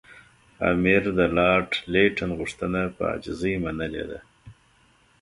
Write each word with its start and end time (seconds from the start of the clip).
امیر 0.71 1.03
د 1.17 1.19
لارډ 1.37 1.69
لیټن 1.93 2.29
غوښتنه 2.39 2.81
په 2.95 3.03
عاجزۍ 3.11 3.53
منلې 3.63 4.03
ده. 4.09 4.19